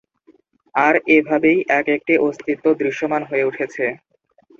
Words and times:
আর 0.75 0.93
এ 1.07 1.17
ভাবেই 1.27 1.59
এক-একটি 1.79 2.13
অস্তিত্ব 2.27 2.65
দৃশ্যমান 2.81 3.21
হয়ে 3.29 3.47
উঠেছে। 3.49 3.85